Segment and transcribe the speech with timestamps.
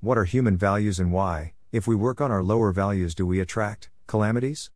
[0.00, 3.40] What are human values and why, if we work on our lower values, do we
[3.40, 4.70] attract calamities?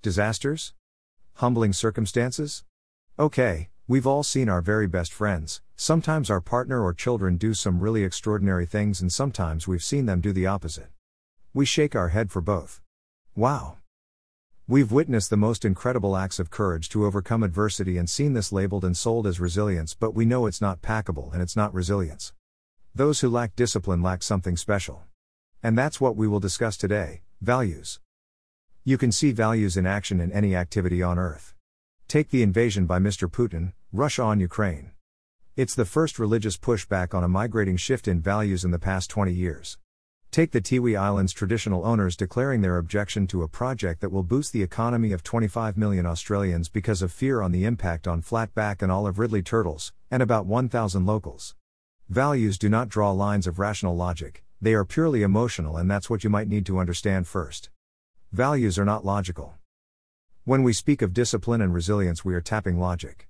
[0.00, 0.74] Disasters?
[1.34, 2.62] Humbling circumstances?
[3.18, 7.80] Okay, we've all seen our very best friends, sometimes our partner or children do some
[7.80, 10.90] really extraordinary things, and sometimes we've seen them do the opposite.
[11.52, 12.80] We shake our head for both.
[13.34, 13.78] Wow.
[14.68, 18.84] We've witnessed the most incredible acts of courage to overcome adversity and seen this labeled
[18.84, 22.32] and sold as resilience, but we know it's not packable and it's not resilience.
[22.94, 25.04] Those who lack discipline lack something special.
[25.62, 28.00] And that's what we will discuss today values.
[28.82, 31.54] You can see values in action in any activity on earth.
[32.08, 33.30] Take the invasion by Mr.
[33.30, 34.90] Putin, Russia on Ukraine.
[35.56, 39.32] It's the first religious pushback on a migrating shift in values in the past 20
[39.32, 39.78] years.
[40.32, 44.52] Take the Tiwi Islands traditional owners declaring their objection to a project that will boost
[44.52, 48.90] the economy of 25 million Australians because of fear on the impact on flatback and
[48.90, 51.54] olive ridley turtles, and about 1,000 locals.
[52.10, 56.24] Values do not draw lines of rational logic, they are purely emotional, and that's what
[56.24, 57.70] you might need to understand first.
[58.32, 59.54] Values are not logical.
[60.42, 63.28] When we speak of discipline and resilience, we are tapping logic.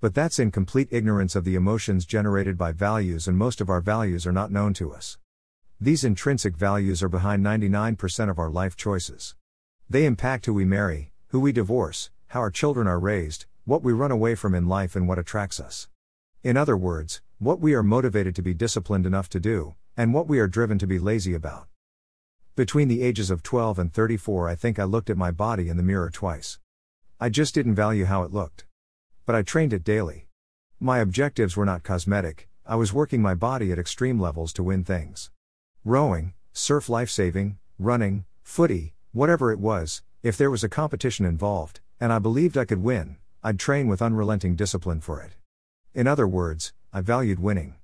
[0.00, 3.82] But that's in complete ignorance of the emotions generated by values, and most of our
[3.82, 5.18] values are not known to us.
[5.78, 9.34] These intrinsic values are behind 99% of our life choices.
[9.90, 13.92] They impact who we marry, who we divorce, how our children are raised, what we
[13.92, 15.88] run away from in life, and what attracts us.
[16.42, 20.26] In other words, what we are motivated to be disciplined enough to do, and what
[20.26, 21.68] we are driven to be lazy about.
[22.56, 25.76] Between the ages of 12 and 34, I think I looked at my body in
[25.76, 26.58] the mirror twice.
[27.20, 28.64] I just didn't value how it looked.
[29.26, 30.26] But I trained it daily.
[30.80, 34.82] My objectives were not cosmetic, I was working my body at extreme levels to win
[34.82, 35.30] things.
[35.84, 42.10] Rowing, surf lifesaving, running, footy, whatever it was, if there was a competition involved, and
[42.10, 45.32] I believed I could win, I'd train with unrelenting discipline for it.
[45.92, 47.74] In other words, I valued winning.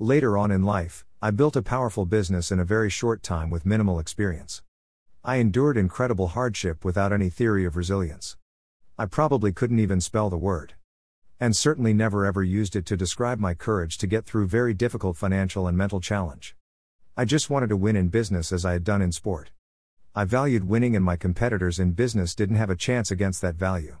[0.00, 3.64] Later on in life, I built a powerful business in a very short time with
[3.64, 4.60] minimal experience.
[5.22, 8.36] I endured incredible hardship without any theory of resilience.
[8.98, 10.74] I probably couldn't even spell the word.
[11.38, 15.16] And certainly never ever used it to describe my courage to get through very difficult
[15.16, 16.56] financial and mental challenge.
[17.16, 19.52] I just wanted to win in business as I had done in sport.
[20.12, 23.98] I valued winning, and my competitors in business didn't have a chance against that value.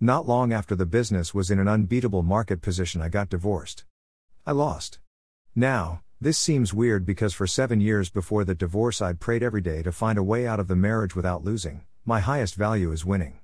[0.00, 3.86] Not long after the business was in an unbeatable market position, I got divorced.
[4.44, 4.98] I lost.
[5.54, 9.82] Now, this seems weird because for seven years before the divorce, I'd prayed every day
[9.82, 11.86] to find a way out of the marriage without losing.
[12.04, 13.40] My highest value is winning.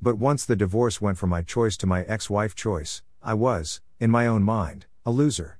[0.00, 3.82] But once the divorce went from my choice to my ex wife choice, I was,
[3.98, 5.58] in my own mind, a loser.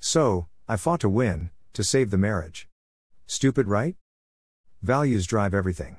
[0.00, 2.68] So, I fought to win, to save the marriage.
[3.26, 3.96] Stupid, right?
[4.82, 5.96] Values drive everything.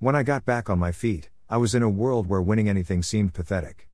[0.00, 3.02] When I got back on my feet, I was in a world where winning anything
[3.02, 3.88] seemed pathetic.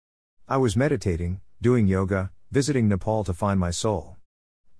[0.46, 4.18] I was meditating, doing yoga, visiting Nepal to find my soul.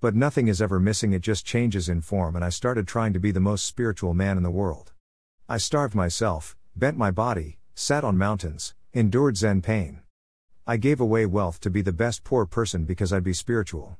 [0.02, 3.18] But nothing is ever missing, it just changes in form, and I started trying to
[3.18, 4.92] be the most spiritual man in the world.
[5.48, 10.00] I starved myself, bent my body, sat on mountains, endured Zen pain.
[10.66, 13.96] I gave away wealth to be the best poor person because I'd be spiritual.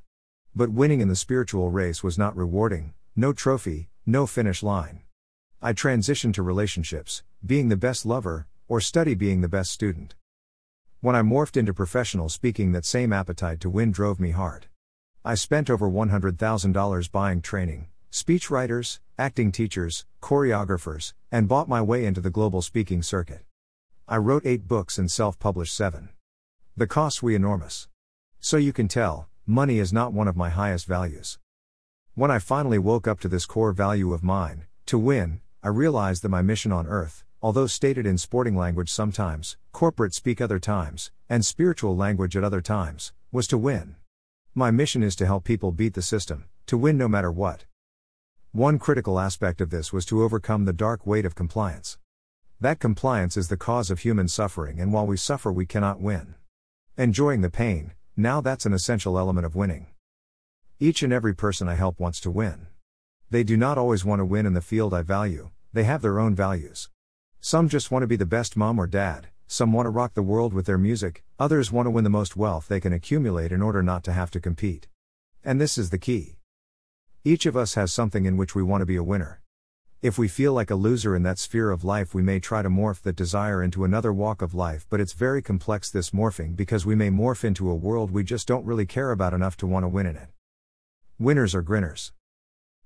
[0.55, 5.01] But winning in the spiritual race was not rewarding, no trophy, no finish line.
[5.63, 10.15] I transitioned to relationships, being the best lover, or study being the best student.
[10.99, 14.67] When I morphed into professional speaking, that same appetite to win drove me hard.
[15.23, 22.05] I spent over $100,000 buying training, speech writers, acting teachers, choreographers, and bought my way
[22.05, 23.43] into the global speaking circuit.
[24.07, 26.09] I wrote eight books and self published seven.
[26.75, 27.87] The costs were enormous.
[28.39, 31.39] So you can tell, money is not one of my highest values.
[32.15, 36.23] When I finally woke up to this core value of mine, to win, I realized
[36.23, 41.11] that my mission on earth, although stated in sporting language sometimes, corporate speak other times,
[41.29, 43.95] and spiritual language at other times, was to win.
[44.55, 47.65] My mission is to help people beat the system, to win no matter what.
[48.51, 51.99] One critical aspect of this was to overcome the dark weight of compliance.
[52.59, 56.33] That compliance is the cause of human suffering, and while we suffer, we cannot win.
[56.97, 59.87] Enjoying the pain, now that's an essential element of winning.
[60.79, 62.65] Each and every person I help wants to win.
[63.29, 66.19] They do not always want to win in the field I value, they have their
[66.19, 66.89] own values.
[67.49, 70.21] Some just want to be the best mom or dad, some want to rock the
[70.21, 73.61] world with their music, others want to win the most wealth they can accumulate in
[73.61, 74.89] order not to have to compete.
[75.45, 76.39] And this is the key.
[77.23, 79.39] Each of us has something in which we want to be a winner.
[80.01, 82.69] If we feel like a loser in that sphere of life, we may try to
[82.69, 86.85] morph that desire into another walk of life, but it's very complex this morphing because
[86.85, 89.85] we may morph into a world we just don't really care about enough to want
[89.85, 90.31] to win in it.
[91.17, 92.11] Winners are grinners.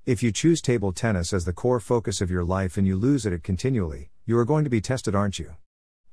[0.06, 3.26] If you choose table tennis as the core focus of your life and you lose
[3.26, 5.56] at it continually, you are going to be tested, aren't you?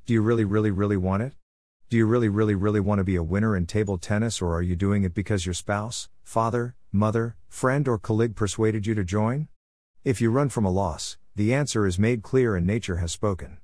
[0.07, 1.35] Do you really, really, really want it?
[1.91, 4.63] Do you really, really, really want to be a winner in table tennis, or are
[4.63, 9.49] you doing it because your spouse, father, mother, friend, or colleague persuaded you to join?
[10.05, 13.59] If you run from a loss, the answer is made clear and nature has spoken.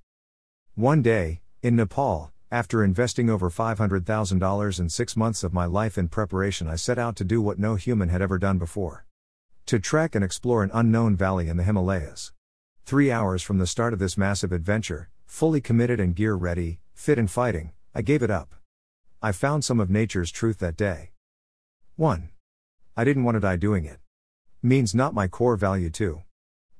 [0.74, 6.08] One day, in Nepal, after investing over $500,000 in six months of my life in
[6.08, 9.06] preparation, I set out to do what no human had ever done before
[9.66, 12.33] to trek and explore an unknown valley in the Himalayas.
[12.86, 17.18] Three hours from the start of this massive adventure, fully committed and gear ready, fit
[17.18, 18.54] and fighting, I gave it up.
[19.22, 21.12] I found some of nature's truth that day.
[21.96, 22.28] 1.
[22.94, 24.00] I didn't want to die doing it.
[24.62, 26.24] Means not my core value, too.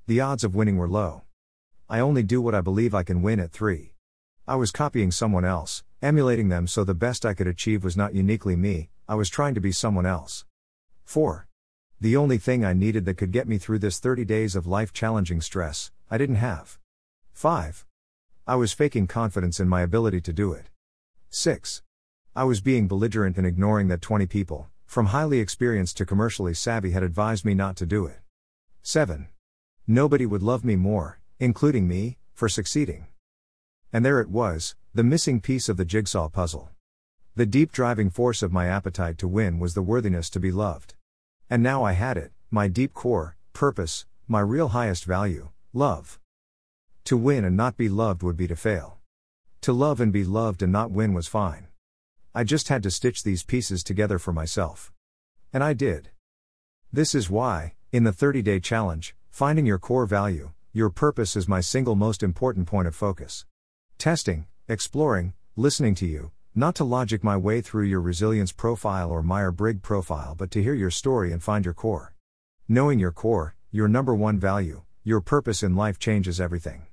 [0.07, 1.23] The odds of winning were low.
[1.89, 3.95] I only do what I believe I can win at 3.
[4.47, 8.15] I was copying someone else, emulating them so the best I could achieve was not
[8.15, 10.45] uniquely me, I was trying to be someone else.
[11.07, 11.49] 4.
[12.05, 14.93] The only thing I needed that could get me through this 30 days of life
[14.93, 16.79] challenging stress, I didn't have.
[17.33, 17.87] 5.
[18.47, 20.69] I was faking confidence in my ability to do it.
[21.31, 21.83] 6.
[22.37, 26.91] I was being belligerent and ignoring that 20 people, from highly experienced to commercially savvy,
[26.91, 28.19] had advised me not to do it.
[28.83, 29.29] 7.
[29.87, 33.07] Nobody would love me more, including me, for succeeding.
[33.95, 36.69] And there it was, the missing piece of the jigsaw puzzle.
[37.35, 40.97] The deep driving force of my appetite to win was the worthiness to be loved.
[41.55, 46.19] And now I had it, my deep core, purpose, my real highest value, love.
[47.05, 48.99] To win and not be loved would be to fail.
[49.61, 51.69] To love and be loved and not win was fine.
[52.35, 54.93] I just had to stitch these pieces together for myself.
[55.53, 56.11] And I did.
[56.93, 61.47] This is why, in the 30 day challenge, finding your core value, your purpose is
[61.47, 63.47] my single most important point of focus.
[63.97, 69.25] Testing, exploring, listening to you, not to logic my way through your resilience profile or
[69.25, 72.15] Myers Briggs profile, but to hear your story and find your core.
[72.69, 76.87] Knowing your core, your number one value, your purpose in life changes everything.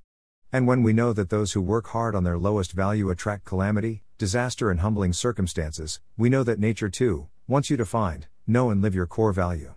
[0.52, 4.02] And when we know that those who work hard on their lowest value attract calamity,
[4.18, 8.82] disaster, and humbling circumstances, we know that nature too wants you to find, know, and
[8.82, 9.76] live your core value.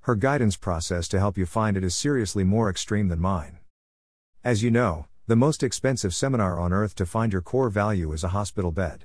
[0.00, 3.56] Her guidance process to help you find it is seriously more extreme than mine.
[4.44, 8.22] As you know, the most expensive seminar on earth to find your core value is
[8.22, 9.00] a hospital bed.